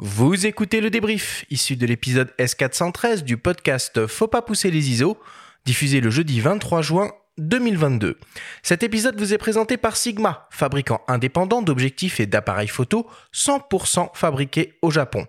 Vous 0.00 0.46
écoutez 0.46 0.80
le 0.80 0.90
débrief, 0.90 1.44
issu 1.50 1.74
de 1.74 1.84
l'épisode 1.84 2.32
S413 2.38 3.24
du 3.24 3.36
podcast 3.36 4.06
Faut 4.06 4.28
pas 4.28 4.42
pousser 4.42 4.70
les 4.70 4.90
ISO, 4.90 5.18
diffusé 5.64 6.00
le 6.00 6.08
jeudi 6.08 6.38
23 6.38 6.82
juin 6.82 7.10
2022. 7.38 8.16
Cet 8.62 8.84
épisode 8.84 9.18
vous 9.18 9.34
est 9.34 9.38
présenté 9.38 9.76
par 9.76 9.96
Sigma, 9.96 10.46
fabricant 10.52 11.00
indépendant 11.08 11.62
d'objectifs 11.62 12.20
et 12.20 12.26
d'appareils 12.26 12.68
photo 12.68 13.08
100% 13.34 14.10
fabriqués 14.14 14.78
au 14.82 14.92
Japon. 14.92 15.26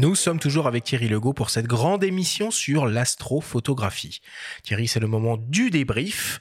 Nous 0.00 0.14
sommes 0.14 0.38
toujours 0.38 0.66
avec 0.66 0.84
Thierry 0.84 1.08
Legault 1.08 1.34
pour 1.34 1.50
cette 1.50 1.66
grande 1.66 2.02
émission 2.02 2.50
sur 2.50 2.86
l'astrophotographie. 2.86 4.22
Thierry, 4.62 4.88
c'est 4.88 4.98
le 4.98 5.06
moment 5.06 5.36
du 5.36 5.68
débrief. 5.68 6.40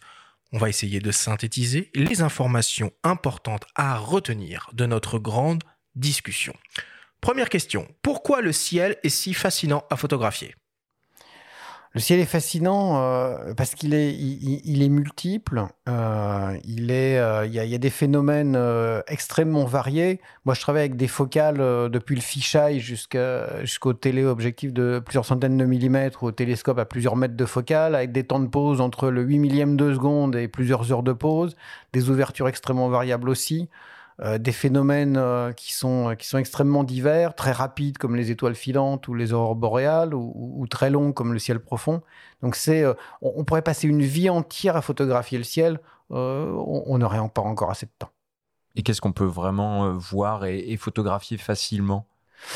On 0.53 0.57
va 0.57 0.70
essayer 0.70 1.02
de 1.02 1.11
synthétiser 1.11 1.91
les 1.93 2.21
informations 2.21 2.93
importantes 3.03 3.66
à 3.75 3.97
retenir 3.97 4.69
de 4.71 4.85
notre 4.85 5.19
grande 5.19 5.61
discussion. 5.95 6.53
Première 7.19 7.49
question, 7.49 7.85
pourquoi 8.02 8.39
le 8.39 8.53
ciel 8.53 8.95
est 9.03 9.09
si 9.09 9.33
fascinant 9.33 9.83
à 9.89 9.97
photographier? 9.97 10.55
Le 11.93 11.99
ciel 11.99 12.20
est 12.20 12.25
fascinant 12.25 13.02
euh, 13.02 13.53
parce 13.55 13.73
qu'il 13.73 13.95
est, 13.95 14.13
il, 14.13 14.84
est 14.84 14.89
multiple. 14.89 15.66
Euh, 15.88 16.55
il 16.63 16.91
est, 16.91 17.17
euh, 17.17 17.47
il, 17.47 17.53
y 17.53 17.59
a, 17.59 17.66
il, 17.66 17.71
y 17.71 17.73
a, 17.73 17.80
des 17.80 17.89
phénomènes 17.89 18.57
extrêmement 19.07 19.66
variés. 19.66 20.21
Moi, 20.45 20.53
je 20.53 20.61
travaille 20.61 20.81
avec 20.81 20.97
des 20.97 21.07
focales 21.07 21.57
depuis 21.57 22.16
le 22.16 22.21
fisheye 22.21 22.80
jusqu'à, 22.80 23.61
jusqu'au 23.61 23.94
téléobjectif 23.94 24.71
de 24.71 25.02
plusieurs 25.03 25.25
centaines 25.25 25.57
de 25.57 25.66
millimètres, 25.66 26.23
au 26.23 26.31
télescope 26.31 26.77
à 26.77 26.85
plusieurs 26.85 27.16
mètres 27.16 27.35
de 27.35 27.45
focale, 27.45 27.95
avec 27.95 28.11
des 28.11 28.23
temps 28.23 28.39
de 28.39 28.47
pause 28.47 28.81
entre 28.81 29.09
le 29.09 29.23
8 29.23 29.39
millième 29.39 29.75
de 29.75 29.91
seconde 29.91 30.35
et 30.35 30.47
plusieurs 30.47 30.91
heures 30.91 31.03
de 31.03 31.13
pause, 31.13 31.56
des 31.94 32.11
ouvertures 32.11 32.47
extrêmement 32.47 32.89
variables 32.89 33.30
aussi. 33.30 33.67
Euh, 34.22 34.38
des 34.38 34.52
phénomènes 34.52 35.16
euh, 35.16 35.53
qui, 35.53 35.72
sont, 35.72 36.14
qui 36.20 36.28
sont 36.28 36.38
extrêmement 36.38 36.84
divers, 36.84 37.36
très 37.36 37.53
rapides 37.53 37.98
comme 37.98 38.17
les 38.17 38.31
étoiles 38.31 38.56
filantes 38.56 39.08
ou 39.08 39.14
les 39.14 39.31
aurores 39.31 39.56
boréales, 39.56 40.14
ou, 40.14 40.67
très 40.70 40.89
longs 40.89 41.14
comme 41.14 41.31
le 41.31 41.39
ciel 41.39 41.62
profond. 41.62 42.02
Donc 42.42 42.56
c'est, 42.56 42.84
euh, 42.84 42.94
on, 43.22 43.45
pourrait 43.45 43.62
passer 43.62 43.88
une 43.88 44.02
vie 44.02 44.30
entière 44.30 44.75
à 44.75 44.81
photographier 44.81 45.38
le 45.38 45.45
ciel, 45.45 45.80
on 46.09 46.97
n'aurait 46.97 47.20
pas 47.34 47.42
encore 47.42 47.70
assez 47.70 47.86
de 47.86 47.92
temps. 47.97 48.09
Et 48.75 48.84
qu'est-ce 48.84 49.00
qu'on 49.00 49.14
peut 49.14 49.23
vraiment 49.23 49.94
voir 49.94 50.45
et, 50.45 50.75
photographier 50.75 51.38
facilement 51.38 52.08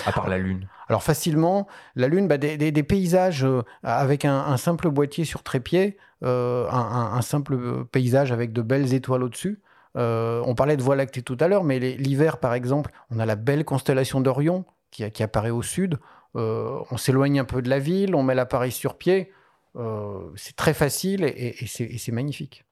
à 0.05 0.11
part 0.11 0.27
la 0.27 0.39
Lune? 0.39 0.67
Alors 0.89 1.03
facilement, 1.03 1.67
la 1.95 2.07
Lune, 2.07 2.27
bah, 2.27 2.37
des, 2.37 2.83
paysages 2.83 3.45
avec 3.83 4.25
un, 4.25 4.57
simple 4.57 4.89
boîtier 4.89 5.23
sur 5.23 5.43
trépied, 5.43 5.97
un, 6.23 7.21
simple 7.21 7.85
paysage 7.85 8.31
avec 8.31 8.51
de 8.53 8.61
belles 8.61 8.93
étoiles 8.93 9.23
au-dessus. 9.23 9.61
Euh, 9.95 10.41
on 10.45 10.55
parlait 10.55 10.77
de 10.77 10.81
Voie 10.81 10.95
lactée 10.95 11.21
tout 11.21 11.37
à 11.39 11.47
l'heure, 11.47 11.63
mais 11.63 11.79
l'hiver, 11.79 12.39
par 12.39 12.53
exemple, 12.53 12.91
on 13.11 13.19
a 13.19 13.25
la 13.25 13.35
belle 13.35 13.65
constellation 13.65 14.21
d'Orion 14.21 14.65
qui, 14.91 15.23
apparaît 15.23 15.49
au 15.49 15.61
sud. 15.61 15.99
Euh, 16.35 16.79
on 16.91 16.97
s'éloigne 16.97 17.39
un 17.39 17.45
peu 17.45 17.61
de 17.61 17.69
la 17.69 17.79
ville, 17.79 18.15
on 18.15 18.23
met 18.23 18.35
l'appareil 18.35 18.71
sur 18.71 18.97
pied. 18.97 19.31
Euh, 19.75 20.29
c'est 20.35 20.55
très 20.55 20.73
facile 20.73 21.23
et, 21.23 21.55
c'est 21.67 22.11
magnifique. 22.11 22.63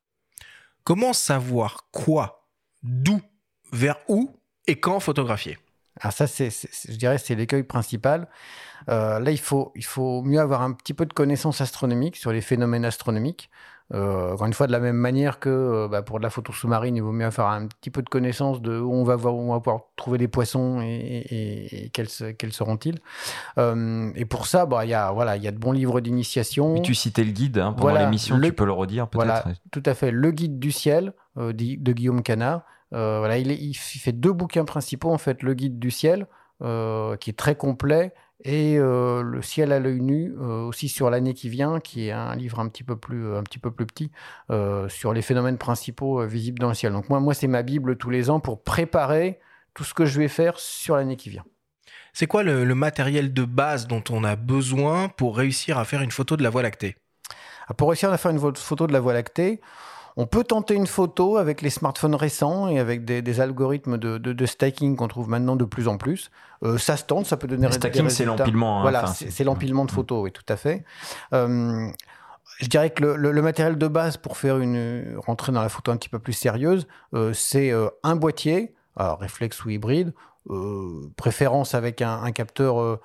Comment 0.83 1.13
savoir 1.13 1.88
quoi, 1.91 2.47
d'où, 2.83 3.22
vers 3.72 3.97
où 4.08 4.35
et 4.67 4.80
quand 4.80 5.00
photographier? 5.00 5.58
Alors 6.00 6.14
ça, 6.14 6.25
c'est, 6.28 6.50
je 6.50 6.95
dirais, 6.95 7.17
c'est 7.17 7.36
l'écueil 7.36 7.64
principal. 7.64 8.28
là, 8.88 9.20
il 9.31 9.39
faut, 9.39 9.72
il 9.75 9.86
faut 9.86 10.22
mieux 10.22 10.39
avoir 10.39 10.61
un 10.61 10.72
petit 10.72 10.94
peu 10.94 11.06
de 11.06 11.14
connaissances 11.14 11.61
astronomiques 11.61 12.16
sur 12.16 12.31
les 12.31 12.42
phénomènes 12.42 12.86
astronomiques. 12.86 13.50
Euh, 13.94 14.34
encore 14.34 14.47
une 14.47 14.53
fois, 14.53 14.67
de 14.67 14.72
la 14.72 14.80
même 14.80 14.95
manière 14.95 15.39
que 15.39 15.50
euh, 15.50 15.88
bah, 15.89 16.02
pour 16.02 16.19
de 16.19 16.23
la 16.23 16.30
photo 16.30 16.53
sous-marine, 16.53 16.95
il 16.95 17.02
vaut 17.02 17.12
mieux 17.12 17.30
faire 17.30 17.47
un 17.47 17.67
petit 17.67 17.89
peu 17.89 18.02
de 18.02 18.08
connaissance 18.08 18.62
de 18.62 18.80
où 18.80 18.94
on 18.94 19.03
va 19.03 19.17
voir, 19.17 19.36
où 19.36 19.39
on 19.39 19.53
va 19.53 19.59
pouvoir 19.59 19.81
trouver 19.97 20.18
des 20.18 20.30
poissons 20.30 20.80
et, 20.81 21.91
quels, 21.94 22.07
seront-ils. 22.07 23.00
Euh, 23.57 24.12
et 24.16 24.25
pour 24.25 24.47
ça, 24.47 24.66
bah, 24.66 24.85
il 24.85 24.90
y 24.90 24.94
a 24.94 25.12
voilà, 25.12 25.35
il 25.35 25.44
y 25.44 25.47
a 25.47 25.51
de 25.51 25.57
bons 25.57 25.74
livres 25.74 26.00
d'initiation. 26.00 26.81
tu 26.81 26.96
citais 26.96 27.24
le 27.24 27.31
guide 27.31 27.57
hein, 27.57 27.74
pendant 27.74 27.97
l'émission, 27.97 28.40
tu 28.40 28.53
peux 28.53 28.66
le 28.66 28.72
redire 28.72 29.07
peut-être. 29.07 29.25
Voilà, 29.25 29.44
tout 29.72 29.84
à 29.85 29.94
fait. 29.94 30.12
Le 30.12 30.31
guide 30.31 30.59
du 30.59 30.72
ciel 30.72 31.13
de, 31.35 31.91
Guillaume 31.91 32.24
Canard. 32.24 32.62
Voilà, 32.91 33.38
il, 33.38 33.52
il, 33.52 33.74
fait 33.74 34.12
deux 34.12 34.34
bouquins 34.34 34.66
principaux 34.66 35.12
en 35.12 35.18
fait, 35.18 35.44
le 35.44 35.53
guide 35.53 35.79
du 35.79 35.91
ciel. 35.91 36.28
qui 36.59 37.29
est 37.29 37.38
très 37.38 37.56
complet 37.56 38.13
et 38.44 38.78
euh, 38.78 39.22
Le 39.22 39.41
ciel 39.41 39.72
à 39.72 39.79
l'œil 39.79 40.02
nu, 40.02 40.34
euh, 40.40 40.63
aussi 40.63 40.90
sur 40.90 41.09
l'année 41.09 41.34
qui 41.34 41.50
vient, 41.50 41.80
qui 41.80 42.07
est 42.07 42.12
un 42.12 42.35
livre 42.35 42.59
un 42.59 42.68
petit 42.69 42.84
peu 42.84 42.96
plus, 42.96 43.35
un 43.35 43.44
petit 43.44 43.59
peu 43.59 43.72
plus 43.72 43.85
petit, 43.85 44.12
euh, 44.50 44.90
sur 44.90 45.13
les 45.13 45.22
phénomènes 45.22 45.57
principaux 45.57 46.25
visibles 46.25 46.59
dans 46.59 46.69
le 46.69 46.74
ciel. 46.74 46.94
Donc 46.94 47.09
moi, 47.09 47.19
moi 47.19 47.34
c'est 47.34 47.47
ma 47.47 47.62
Bible 47.63 47.97
tous 47.97 48.09
les 48.09 48.30
ans 48.30 48.40
pour 48.40 48.63
préparer 48.63 49.40
tout 49.74 49.84
ce 49.84 49.94
que 49.94 50.06
je 50.06 50.19
vais 50.19 50.28
faire 50.28 50.59
sur 50.59 50.96
l'année 50.96 51.16
qui 51.16 51.30
vient. 51.30 51.46
C'est 52.13 52.28
quoi 52.28 52.44
le, 52.44 52.75
matériel 52.75 53.34
de 53.34 53.46
base 53.46 53.88
dont 53.88 54.03
on 54.09 54.24
a 54.24 54.35
besoin 54.35 55.07
pour 55.07 55.38
réussir 55.38 55.78
à 55.78 55.85
faire 55.85 56.01
une 56.01 56.12
photo 56.12 56.35
de 56.35 56.44
la 56.44 56.50
Voie 56.50 56.62
lactée? 56.62 56.97
Ah, 57.68 57.74
Pour 57.74 57.90
réussir 57.90 58.12
à 58.12 58.18
faire 58.18 58.31
une 58.31 58.40
photo 58.56 58.88
de 58.88 58.91
la 58.91 59.00
Voie 59.00 59.13
lactée, 59.13 59.62
on 60.17 60.25
peut 60.25 60.44
tenter 60.44 60.75
une 60.75 60.88
photo 60.88 61.38
avec 61.38 61.61
les 61.61 61.69
smartphones 61.69 62.16
récents 62.16 62.67
et 62.67 62.79
avec 62.79 63.05
des, 63.05 63.39
algorithmes 63.39 63.97
de, 63.97 64.17
de, 64.17 64.45
stacking 64.45 64.95
qu'on 64.95 65.07
trouve 65.07 65.29
maintenant 65.29 65.55
de 65.55 65.66
plus 65.66 65.88
en 65.88 65.97
plus. 65.97 66.31
Euh, 66.63 66.77
ça 66.77 66.97
se 66.97 67.03
tente, 67.03 67.25
ça 67.25 67.38
peut 67.38 67.47
donner 67.47 67.67
le 67.67 67.73
stacking, 67.73 68.09
c'est 68.09 68.25
l'empilement. 68.25 68.79
Hein, 68.79 68.81
voilà, 68.81 69.07
c'est 69.07 69.44
l'empilement 69.44 69.85
de 69.85 69.91
photos, 69.91 70.23
oui, 70.23 70.31
tout 70.31 70.45
à 70.50 70.57
fait. 70.57 70.83
Euh, 71.33 71.89
je 72.59 72.67
dirais 72.67 72.89
que 72.89 73.03
le, 73.03 73.41
matériel 73.41 73.77
de 73.77 73.88
base 73.88 74.17
pour 74.17 74.38
faire 74.38 74.59
une 74.59 75.16
rentrer 75.17 75.51
dans 75.51 75.61
la 75.61 75.69
photo 75.69 75.91
un 75.91 75.97
petit 75.97 76.09
peu 76.09 76.19
plus 76.19 76.33
sérieuse, 76.33 76.88
euh, 77.13 77.33
c'est 77.33 77.71
un 78.03 78.16
boîtier, 78.16 78.75
alors 78.95 79.19
réflexe 79.19 79.63
ou 79.66 79.69
hybride, 79.69 80.13
préférence 81.16 81.73
avec 81.73 82.01
un, 82.01 82.21
un 82.23 82.31
capteur 82.31 83.00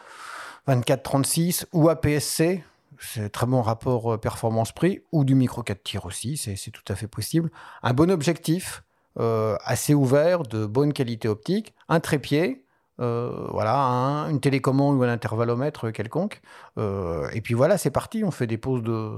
24-36 0.68 1.66
ou 1.72 1.88
APS-C 1.88 2.64
c'est 3.00 3.30
très 3.30 3.46
bon 3.46 3.62
rapport 3.62 4.14
euh, 4.14 4.18
performance-prix, 4.18 5.02
ou 5.12 5.24
du 5.24 5.34
micro 5.34 5.62
4 5.62 5.82
tirs 5.82 6.06
aussi, 6.06 6.36
c'est 6.36 6.70
tout 6.70 6.84
à 6.88 6.94
fait 6.94 7.08
possible. 7.08 7.50
Un 7.82 7.92
bon 7.92 8.10
objectif, 8.10 8.82
euh, 9.18 9.56
assez 9.64 9.94
ouvert, 9.94 10.42
de 10.42 10.66
bonne 10.66 10.92
qualité 10.92 11.28
optique, 11.28 11.74
un 11.88 12.00
trépied, 12.00 12.64
euh, 13.00 13.46
voilà, 13.50 14.26
une 14.30 14.40
télécommande 14.40 14.96
ou 14.98 15.02
un 15.02 15.08
intervallomètre 15.08 15.90
quelconque. 15.92 16.40
et 16.78 17.40
puis 17.42 17.54
voilà, 17.54 17.78
c'est 17.78 17.90
parti, 17.90 18.24
on 18.24 18.30
fait 18.30 18.46
des 18.46 18.58
pauses 18.58 18.82
de... 18.82 19.10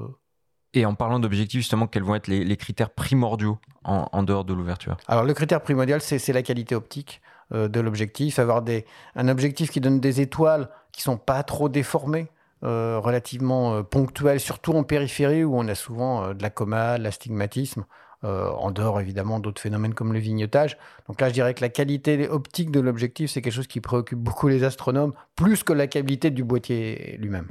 Et 0.75 0.85
en 0.85 0.95
parlant 0.95 1.19
d'objectifs, 1.19 1.61
justement, 1.61 1.87
quels 1.87 2.03
vont 2.03 2.15
être 2.15 2.27
les, 2.29 2.57
critères 2.59 2.91
primordiaux 2.91 3.59
en, 3.85 4.23
dehors 4.23 4.45
de 4.45 4.53
l'ouverture? 4.53 4.99
Alors 5.09 5.25
le 5.25 5.33
critère 5.33 5.63
primordial, 5.63 6.03
c'est 6.03 6.33
la 6.33 6.43
qualité 6.43 6.75
optique 6.75 7.23
de 7.51 7.81
l'objectif, 7.81 8.39
avoir 8.39 8.61
des, 8.61 8.85
un 9.17 9.29
objectif 9.29 9.71
qui 9.71 9.81
donne 9.81 9.99
des 9.99 10.21
étoiles 10.21 10.69
qui 10.93 11.01
sont 11.01 11.17
pas 11.17 11.43
trop 11.43 11.71
déformées. 11.71 12.29
Euh, 12.65 12.99
relativement 12.99 13.77
euh, 13.77 13.83
ponctuel, 13.85 14.41
surtout 14.41 14.73
en 14.73 14.83
périphérie 14.83 15.45
où 15.45 15.57
on 15.57 15.69
a 15.69 15.77
souvent 15.77 16.25
euh, 16.25 16.35
de 16.35 16.43
la 16.43 16.51
coma, 16.51 16.99
de 16.99 17.05
l'astigmatisme, 17.05 17.85
en 18.25 18.73
dehors 18.73 19.01
évidemment 19.01 19.39
d'autres 19.39 19.61
phénomènes 19.63 19.95
comme 19.95 20.13
le 20.13 20.19
vignotage. 20.19 20.77
Donc 21.07 21.21
là, 21.21 21.29
je 21.29 21.35
dirais 21.35 21.55
que 21.55 21.61
la 21.61 21.69
qualité 21.69 22.29
optique 22.29 22.73
de 22.73 22.81
l'objectif, 22.81 23.31
c'est 23.31 23.41
quelque 23.41 23.53
chose 23.53 23.69
qui 23.69 23.81
préoccupe 23.81 24.19
beaucoup 24.19 24.49
les 24.49 24.65
astronomes, 24.65 25.13
plus 25.37 25.63
que 25.63 25.73
la 25.73 25.87
qualité 25.87 26.31
du 26.31 26.43
boîtier 26.43 27.17
lui-même. 27.21 27.47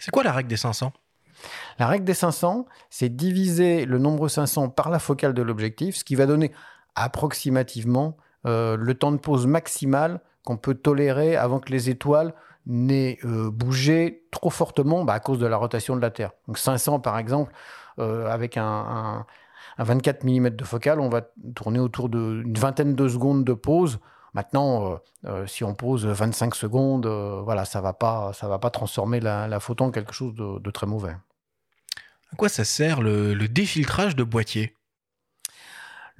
C'est 0.00 0.10
quoi 0.10 0.24
la 0.24 0.32
règle 0.32 0.48
des 0.48 0.56
500 0.56 0.92
La 1.78 1.86
règle 1.86 2.04
des 2.04 2.14
500, 2.14 2.66
c'est 2.90 3.08
diviser 3.08 3.84
le 3.84 3.98
nombre 3.98 4.26
500 4.26 4.70
par 4.70 4.90
la 4.90 4.98
focale 4.98 5.32
de 5.32 5.42
l'objectif, 5.42 5.94
ce 5.94 6.02
qui 6.02 6.16
va 6.16 6.26
donner 6.26 6.50
approximativement 6.96 8.16
le 8.44 8.92
temps 8.94 9.12
de 9.12 9.18
pause 9.18 9.46
maximal 9.46 10.20
qu'on 10.44 10.56
peut 10.56 10.74
tolérer 10.74 11.36
avant 11.36 11.60
que 11.60 11.70
les 11.70 11.88
étoiles 11.88 12.34
n'ait 12.70 13.18
euh, 13.24 13.50
bougé 13.50 14.22
trop 14.30 14.48
fortement 14.48 15.04
bah, 15.04 15.14
à 15.14 15.20
cause 15.20 15.38
de 15.38 15.46
la 15.46 15.56
rotation 15.56 15.96
de 15.96 16.00
la 16.00 16.10
Terre. 16.10 16.30
Donc 16.46 16.56
500 16.56 17.00
par 17.00 17.18
exemple, 17.18 17.52
euh, 17.98 18.30
avec 18.30 18.56
un, 18.56 19.26
24 19.78 20.24
mm 20.24 20.50
de 20.50 20.64
focale, 20.64 21.00
on 21.00 21.08
va 21.08 21.22
tourner 21.54 21.78
autour 21.78 22.08
d'une 22.08 22.54
vingtaine 22.54 22.94
de 22.94 23.08
secondes 23.08 23.44
de 23.44 23.52
pause. 23.52 23.98
Maintenant, 24.34 25.00
euh, 25.24 25.46
si 25.46 25.64
on 25.64 25.74
pose 25.74 26.06
25 26.06 26.54
secondes, 26.54 27.06
voilà, 27.06 27.64
ça 27.64 27.80
va 27.80 27.92
pas, 27.92 28.32
ça 28.32 28.46
va 28.46 28.58
pas 28.58 28.70
transformer 28.70 29.20
la, 29.20 29.60
photo 29.60 29.84
en 29.84 29.90
quelque 29.90 30.12
chose 30.12 30.34
de, 30.34 30.70
très 30.70 30.86
mauvais. 30.86 31.16
À 32.32 32.36
quoi 32.36 32.48
ça 32.48 32.64
sert 32.64 33.00
le 33.00 33.34
défiltrage 33.48 34.14
de 34.14 34.22
boîtier 34.22 34.76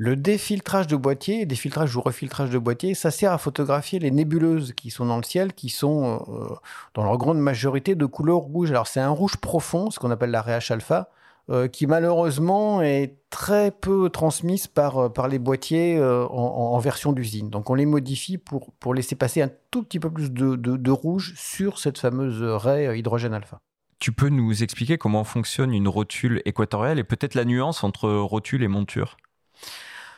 le 0.02 0.16
défiltrage 0.16 0.86
de 0.86 0.96
boîtier, 0.96 1.44
défiltrage 1.44 1.94
ou 1.94 2.00
refiltrage 2.00 2.48
de 2.48 2.56
boîtier, 2.56 2.94
ça 2.94 3.10
sert 3.10 3.32
à 3.32 3.36
photographier 3.36 3.98
les 3.98 4.10
nébuleuses 4.10 4.72
qui 4.72 4.88
sont 4.88 5.04
dans 5.04 5.18
le 5.18 5.22
ciel, 5.22 5.52
qui 5.52 5.68
sont 5.68 6.24
euh, 6.26 6.54
dans 6.94 7.04
leur 7.04 7.18
grande 7.18 7.38
majorité 7.38 7.94
de 7.94 8.06
couleur 8.06 8.38
rouge. 8.38 8.70
Alors 8.70 8.86
c'est 8.86 9.00
un 9.00 9.10
rouge 9.10 9.36
profond, 9.36 9.90
ce 9.90 9.98
qu'on 9.98 10.10
appelle 10.10 10.30
la 10.30 10.40
RH 10.40 10.70
alpha, 10.72 11.10
euh, 11.50 11.68
qui 11.68 11.86
malheureusement 11.86 12.80
est 12.80 13.16
très 13.28 13.70
peu 13.70 14.08
transmise 14.08 14.68
par, 14.68 14.96
euh, 14.96 15.08
par 15.10 15.28
les 15.28 15.38
boîtiers 15.38 16.02
en, 16.02 16.78
version 16.78 17.12
d'usine. 17.12 17.50
Donc 17.50 17.68
on 17.68 17.74
les 17.74 17.84
modifie 17.84 18.38
pour, 18.38 18.72
pour 18.80 18.94
laisser 18.94 19.16
passer 19.16 19.42
un 19.42 19.50
tout 19.70 19.82
petit 19.82 20.00
peu 20.00 20.10
plus 20.10 20.30
de, 20.32 20.56
de 20.56 20.90
rouge 20.90 21.34
sur 21.36 21.78
cette 21.78 21.98
fameuse 21.98 22.42
raie 22.42 22.98
hydrogène 22.98 23.34
alpha. 23.34 23.60
Tu 23.98 24.12
peux 24.12 24.30
nous 24.30 24.62
expliquer 24.62 24.96
comment 24.96 25.24
fonctionne 25.24 25.74
une 25.74 25.88
rotule 25.88 26.40
équatoriale 26.46 26.98
et 26.98 27.04
peut-être 27.04 27.34
la 27.34 27.44
nuance 27.44 27.84
entre 27.84 28.08
rotule 28.08 28.62
et 28.62 28.68
monture? 28.68 29.18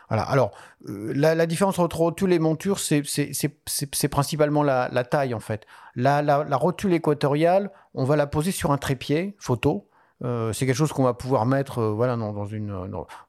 Alors, 0.09 0.53
euh, 0.89 1.13
la, 1.15 1.47
différence 1.47 1.79
entre 1.79 1.97
rotule 1.97 2.33
et 2.33 2.39
monture, 2.39 2.79
c'est 2.79 4.09
principalement 4.11 4.63
la, 4.63 5.05
taille, 5.05 5.35
en 5.35 5.41
fait. 5.41 5.67
La, 5.97 6.57
rotule 6.57 6.93
équatoriale, 6.93 7.71
on 7.95 8.05
va 8.05 8.17
la 8.17 8.27
poser 8.27 8.51
sur 8.51 8.73
un 8.73 8.79
trépied 8.79 9.35
photo. 9.39 9.89
Euh, 10.25 10.53
c'est 10.53 10.67
quelque 10.67 10.77
chose 10.77 10.93
qu'on 10.93 11.03
va 11.03 11.15
pouvoir 11.15 11.47
mettre 11.47 11.81
euh, 11.81 11.91
voilà, 11.91 12.17
dans, 12.17 12.47
une, 12.47 12.73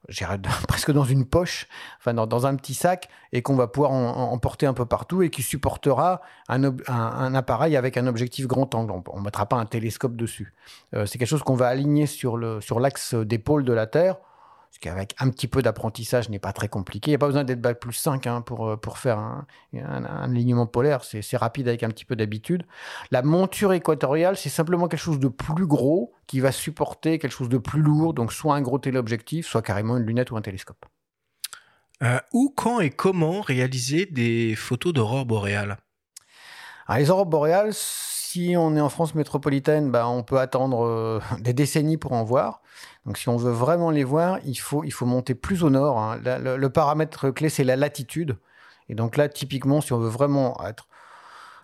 presque 0.68 0.92
dans 0.92 1.02
une 1.02 1.24
poche, 1.24 1.66
enfin 1.98 2.14
dans, 2.14 2.46
un 2.46 2.54
petit 2.54 2.74
sac, 2.74 3.08
et 3.32 3.42
qu'on 3.42 3.56
va 3.56 3.66
pouvoir 3.66 3.90
emporter 3.90 4.66
un 4.66 4.74
peu 4.74 4.86
partout 4.86 5.22
et 5.22 5.30
qui 5.30 5.42
supportera 5.42 6.20
un, 6.48 6.62
un, 6.86 7.34
appareil 7.34 7.76
avec 7.76 7.96
un 7.96 8.06
objectif 8.06 8.46
grand 8.46 8.72
angle. 8.76 8.92
On 9.10 9.18
ne 9.18 9.24
mettra 9.24 9.46
pas 9.46 9.56
un 9.56 9.66
télescope 9.66 10.14
dessus. 10.14 10.54
c'est 10.92 11.18
quelque 11.18 11.26
chose 11.26 11.42
qu'on 11.42 11.56
va 11.56 11.66
aligner 11.66 12.06
sur 12.06 12.38
l'axe 12.38 13.08
sur 13.08 13.26
d'épaule 13.26 13.64
de 13.64 13.72
la 13.72 13.88
Terre 13.88 14.18
ce 14.74 14.80
qui 14.80 14.88
avec 14.88 15.14
un 15.20 15.30
petit 15.30 15.46
peu 15.46 15.62
d'apprentissage 15.62 16.28
n'est 16.30 16.40
pas 16.40 16.52
très 16.52 16.66
compliqué. 16.66 17.10
Il 17.10 17.12
n'y 17.12 17.14
a 17.14 17.18
pas 17.18 17.28
besoin 17.28 17.44
d'être 17.44 17.60
bac 17.60 17.78
plus 17.78 17.92
5 17.92 18.26
hein, 18.26 18.40
pour, 18.40 18.70
euh, 18.70 18.76
pour 18.76 18.98
faire 18.98 19.18
un, 19.18 19.46
alignement 19.72 20.66
polaire, 20.66 21.04
c'est 21.04 21.36
rapide 21.36 21.68
avec 21.68 21.84
un 21.84 21.90
petit 21.90 22.04
peu 22.04 22.16
d'habitude. 22.16 22.64
La 23.12 23.22
monture 23.22 23.72
équatoriale, 23.72 24.36
c'est 24.36 24.48
simplement 24.48 24.88
quelque 24.88 25.00
chose 25.00 25.20
de 25.20 25.28
plus 25.28 25.66
gros 25.66 26.12
qui 26.26 26.40
va 26.40 26.50
supporter 26.50 27.20
quelque 27.20 27.30
chose 27.30 27.48
de 27.48 27.58
plus 27.58 27.82
lourd, 27.82 28.14
donc 28.14 28.32
soit 28.32 28.56
un 28.56 28.62
gros 28.62 28.80
téléobjectif, 28.80 29.46
soit 29.46 29.62
carrément 29.62 29.96
une 29.96 30.02
lunette 30.02 30.32
ou 30.32 30.36
un 30.36 30.42
télescope. 30.42 30.84
Euh, 32.02 32.18
où, 32.32 32.52
quand 32.56 32.80
et 32.80 32.90
comment 32.90 33.42
réaliser 33.42 34.06
des 34.06 34.56
photos 34.56 34.92
d'aurore 34.92 35.24
boréale? 35.24 35.76
Les 36.88 37.10
aurores 37.10 37.26
boréales, 37.26 37.72
si 37.72 38.54
on 38.58 38.74
est 38.74 38.80
en 38.80 38.88
France 38.88 39.14
métropolitaine, 39.14 39.92
bah, 39.92 40.08
on 40.08 40.24
peut 40.24 40.40
attendre 40.40 40.84
euh, 40.84 41.20
des 41.38 41.52
décennies 41.52 41.96
pour 41.96 42.12
en 42.12 42.24
voir. 42.24 42.60
Donc 43.06 43.18
si 43.18 43.28
on 43.28 43.36
veut 43.36 43.52
vraiment 43.52 43.90
les 43.90 44.04
voir, 44.04 44.38
il 44.44 44.54
faut, 44.54 44.82
il 44.84 44.92
faut 44.92 45.06
monter 45.06 45.34
plus 45.34 45.62
au 45.62 45.70
nord. 45.70 45.98
Hein. 45.98 46.18
le, 46.24 46.68
paramètre 46.68 47.30
clé, 47.30 47.48
c'est 47.48 47.64
la 47.64 47.76
latitude. 47.76 48.36
Et 48.88 48.94
donc 48.94 49.16
là, 49.16 49.28
typiquement, 49.28 49.80
si 49.80 49.92
on 49.92 49.98
veut 49.98 50.08
vraiment 50.08 50.62
être, 50.64 50.88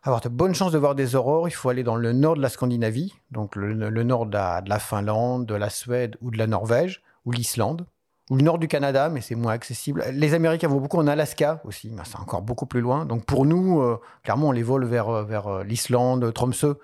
avoir 0.02 0.20
de 0.20 0.28
bonnes 0.28 0.54
chances 0.54 0.72
de 0.72 0.78
voir 0.78 0.94
des 0.94 1.14
aurores, 1.14 1.48
il 1.48 1.52
faut 1.52 1.68
aller 1.68 1.82
dans 1.82 1.96
le 1.96 2.12
nord 2.12 2.36
de 2.36 2.42
la 2.42 2.48
Scandinavie, 2.48 3.14
donc 3.30 3.56
le, 3.56 3.74
nord 3.74 4.26
de 4.26 4.32
la, 4.32 4.78
Finlande, 4.78 5.46
de 5.46 5.54
la 5.54 5.70
Suède 5.70 6.16
ou 6.20 6.30
de 6.30 6.38
la 6.38 6.46
Norvège, 6.46 7.02
ou 7.24 7.32
l'Islande, 7.32 7.86
ou 8.30 8.36
le 8.36 8.42
nord 8.42 8.58
du 8.58 8.68
Canada, 8.68 9.08
mais 9.08 9.20
c'est 9.20 9.34
moins 9.34 9.52
accessible. 9.52 10.04
Les 10.12 10.34
Américains 10.34 10.68
vont 10.68 10.80
beaucoup 10.80 10.98
en 10.98 11.06
Alaska 11.06 11.60
aussi, 11.64 11.90
mais 11.90 12.02
c'est 12.04 12.18
encore 12.18 12.42
beaucoup 12.42 12.66
plus 12.66 12.80
loin. 12.80 13.04
Donc 13.04 13.24
pour 13.24 13.44
nous, 13.44 13.80
euh, 13.80 14.00
clairement, 14.22 14.48
on 14.48 14.52
les 14.52 14.62
vole 14.62 14.84
vers, 14.84 15.08
euh, 15.08 15.24
vers 15.24 15.48
euh, 15.48 15.64
l'Islande, 15.64 16.32
Tromsø. 16.32 16.74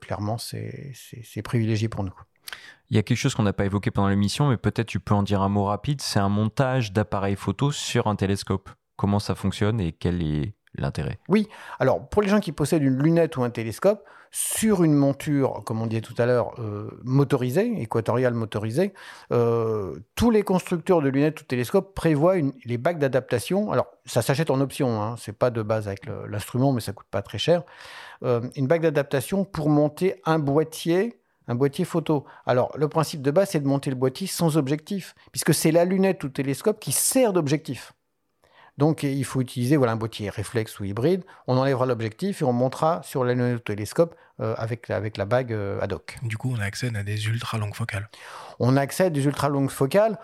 clairement, 0.00 0.38
c'est 0.38 1.42
privilégié 1.42 1.88
pour 1.88 2.04
nous. 2.04 2.14
Il 2.90 2.96
y 2.96 2.98
a 2.98 3.02
quelque 3.02 3.18
chose 3.18 3.34
qu'on 3.34 3.42
n'a 3.42 3.52
pas 3.52 3.64
évoqué 3.64 3.90
pendant 3.90 4.08
l'émission, 4.08 4.48
mais 4.48 4.56
peut-être 4.56 4.86
tu 4.86 5.00
peux 5.00 5.14
en 5.14 5.22
dire 5.22 5.42
un 5.42 5.48
mot 5.48 5.64
rapide. 5.64 6.00
C'est 6.00 6.20
un 6.20 6.28
montage 6.28 6.92
d'appareils 6.92 7.36
photo 7.36 7.72
sur 7.72 8.06
un 8.06 8.16
télescope. 8.16 8.70
Comment 8.96 9.18
ça 9.18 9.34
fonctionne 9.34 9.80
et 9.80 9.92
quel 9.92 10.22
est 10.22 10.54
l'intérêt? 10.74 11.18
Oui, 11.28 11.48
alors 11.78 12.08
pour 12.08 12.22
les 12.22 12.28
gens 12.28 12.40
qui 12.40 12.52
possèdent 12.52 12.82
une 12.82 13.02
lunette 13.02 13.36
ou 13.36 13.42
un 13.42 13.50
télescope, 13.50 14.06
sur 14.30 14.84
une 14.84 14.92
monture, 14.92 15.62
comme 15.64 15.80
on 15.80 15.86
disait 15.86 16.02
tout 16.02 16.14
à 16.18 16.26
l'heure, 16.26 16.54
euh, 16.58 16.90
motorisée, 17.04 17.80
équatoriale 17.80 18.34
motorisée, 18.34 18.92
euh, 19.32 19.98
tous 20.14 20.30
les 20.30 20.42
constructeurs 20.42 21.00
de 21.00 21.08
lunettes 21.08 21.40
ou 21.40 21.44
télescopes 21.44 21.94
prévoient 21.94 22.36
les 22.64 22.76
bacs 22.76 22.98
d'adaptation. 22.98 23.72
Alors, 23.72 23.86
ça 24.04 24.20
s'achète 24.20 24.50
en 24.50 24.60
option, 24.60 25.02
hein, 25.02 25.14
c'est 25.18 25.32
pas 25.32 25.50
de 25.50 25.62
base 25.62 25.88
avec 25.88 26.06
l'instrument, 26.28 26.72
mais 26.72 26.82
ça 26.82 26.92
coûte 26.92 27.06
pas 27.10 27.22
très 27.22 27.38
cher. 27.38 27.62
Euh, 28.24 28.42
une 28.56 28.66
bac 28.66 28.82
d'adaptation 28.82 29.44
pour 29.44 29.70
monter 29.70 30.20
un 30.26 30.38
boîtier 30.38 31.18
un 31.48 31.54
boîtier 31.54 31.84
photo. 31.84 32.24
Alors, 32.46 32.72
le 32.76 32.88
principe 32.88 33.22
de 33.22 33.30
base, 33.30 33.50
c'est 33.50 33.60
de 33.60 33.66
monter 33.66 33.90
le 33.90 33.96
boîtier 33.96 34.26
sans 34.26 34.56
objectif, 34.56 35.14
puisque 35.32 35.54
c'est 35.54 35.70
la 35.70 35.84
lunette 35.84 36.22
ou 36.24 36.28
télescope 36.28 36.80
qui 36.80 36.92
sert 36.92 37.32
d'objectif. 37.32 37.92
Donc, 38.78 39.04
il 39.04 39.24
faut 39.24 39.40
utiliser 39.40 39.76
voilà, 39.76 39.92
un 39.92 39.96
boîtier 39.96 40.28
réflexe 40.28 40.78
ou 40.80 40.84
hybride. 40.84 41.24
On 41.46 41.56
enlèvera 41.56 41.86
l'objectif 41.86 42.42
et 42.42 42.44
on 42.44 42.52
montera 42.52 43.00
sur 43.02 43.24
la 43.24 43.32
lunette 43.32 43.56
ou 43.56 43.60
télescope 43.60 44.14
euh, 44.40 44.54
avec, 44.58 44.90
avec 44.90 45.16
la 45.16 45.24
bague 45.24 45.52
euh, 45.52 45.80
ad 45.80 45.94
hoc. 45.94 46.18
Du 46.22 46.36
coup, 46.36 46.52
on 46.54 46.60
a 46.60 46.64
accès 46.64 46.94
à 46.94 47.02
des 47.02 47.26
ultra 47.26 47.56
longues 47.56 47.74
focales. 47.74 48.10
On 48.58 48.76
a 48.76 48.82
accès 48.82 49.04
à 49.04 49.10
des 49.10 49.24
ultra 49.24 49.48
longues 49.48 49.70
focales 49.70 50.18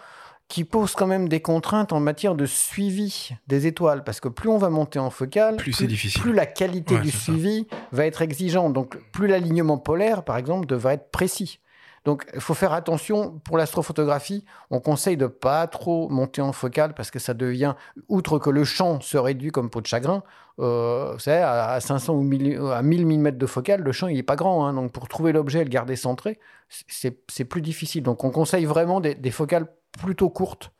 qui 0.52 0.64
pose 0.64 0.94
quand 0.94 1.06
même 1.06 1.30
des 1.30 1.40
contraintes 1.40 1.94
en 1.94 2.00
matière 2.00 2.34
de 2.34 2.44
suivi 2.44 3.30
des 3.46 3.66
étoiles, 3.66 4.04
parce 4.04 4.20
que 4.20 4.28
plus 4.28 4.50
on 4.50 4.58
va 4.58 4.68
monter 4.68 4.98
en 4.98 5.08
focale, 5.08 5.56
plus, 5.56 5.72
c'est 5.72 5.86
difficile. 5.86 6.20
plus 6.20 6.34
la 6.34 6.44
qualité 6.44 6.98
du 6.98 7.10
suivi 7.10 7.66
va 7.90 8.04
être 8.04 8.20
exigeante. 8.20 8.74
Donc 8.74 8.98
plus 9.12 9.28
l'alignement 9.28 9.78
polaire, 9.78 10.24
par 10.24 10.36
exemple, 10.36 10.66
devrait 10.66 10.96
être 10.96 11.10
précis. 11.10 11.60
Donc 12.04 12.26
il 12.34 12.40
faut 12.42 12.52
faire 12.52 12.74
attention 12.74 13.40
pour 13.44 13.56
l'astrophotographie. 13.56 14.44
On 14.70 14.78
conseille 14.78 15.16
de 15.16 15.26
pas 15.26 15.66
trop 15.68 16.10
monter 16.10 16.42
en 16.42 16.52
focale 16.52 16.92
parce 16.92 17.10
que 17.10 17.18
ça 17.18 17.32
devient, 17.32 17.72
outre 18.08 18.38
que 18.38 18.50
le 18.50 18.64
champ 18.64 19.00
se 19.00 19.16
réduit 19.16 19.52
comme 19.52 19.70
peau 19.70 19.80
de 19.80 19.86
chagrin, 19.86 20.22
euh, 20.58 21.12
vous 21.14 21.20
savez, 21.20 21.40
à 21.40 21.80
500 21.80 22.12
ou 22.12 22.20
1000, 22.20 22.60
à 22.74 22.82
1000 22.82 23.06
mm 23.06 23.30
de 23.30 23.46
focale, 23.46 23.80
le 23.80 23.92
champ 23.92 24.06
il 24.06 24.18
est 24.18 24.22
pas 24.22 24.36
grand. 24.36 24.66
Hein. 24.66 24.74
donc 24.74 24.92
pour 24.92 25.08
trouver 25.08 25.32
l'objet 25.32 25.60
et 25.60 25.64
le 25.64 25.70
garder 25.70 25.96
centré, 25.96 26.38
c'est 26.68 27.44
plus 27.46 27.62
difficile. 27.62 28.02
Donc 28.02 28.22
on 28.22 28.30
conseille 28.30 28.66
vraiment 28.66 29.00
des, 29.00 29.14
des 29.14 29.30
focales 29.30 29.66
plutôt 29.98 30.30
courte, 30.30 30.72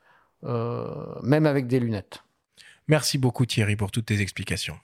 euh, 0.44 1.20
même 1.22 1.46
avec 1.46 1.66
des 1.66 1.80
lunettes. 1.80 2.22
Merci 2.88 3.18
beaucoup 3.18 3.46
Thierry 3.46 3.76
pour 3.76 3.90
toutes 3.90 4.06
tes 4.06 4.20
explications. 4.20 4.78